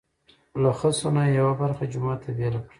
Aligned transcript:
له 0.61 0.71
خسو 0.79 1.07
نه 1.15 1.23
یې 1.27 1.33
یوه 1.39 1.53
برخه 1.61 1.83
جومات 1.91 2.19
ته 2.23 2.29
بېله 2.37 2.59
کړه. 2.63 2.69